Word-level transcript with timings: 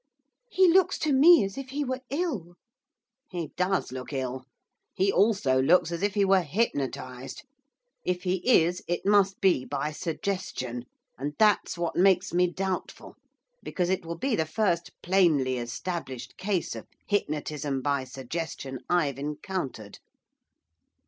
'He 0.49 0.67
looks 0.67 0.97
to 0.97 1.13
me 1.13 1.43
as 1.45 1.59
if 1.59 1.69
he 1.69 1.83
were 1.85 2.01
ill.' 2.09 2.55
'He 3.29 3.51
does 3.55 3.91
look 3.91 4.11
ill. 4.11 4.45
He 4.95 5.11
also 5.11 5.61
looks 5.61 5.91
as 5.91 6.01
if 6.01 6.15
he 6.15 6.25
were 6.25 6.41
hypnotised. 6.41 7.43
If 8.03 8.23
he 8.23 8.37
is, 8.37 8.81
it 8.87 9.05
must 9.05 9.39
be 9.41 9.63
by 9.63 9.91
suggestion, 9.91 10.85
and 11.19 11.35
that's 11.37 11.77
what 11.77 11.95
makes 11.95 12.33
me 12.33 12.51
doubtful, 12.51 13.15
because 13.61 13.91
it 13.91 14.03
will 14.03 14.17
be 14.17 14.35
the 14.35 14.47
first 14.47 14.89
plainly 15.03 15.57
established 15.59 16.35
case 16.35 16.75
of 16.75 16.87
hypnotism 17.05 17.83
by 17.83 18.03
suggestion 18.03 18.79
I've 18.89 19.19
encountered. 19.19 19.99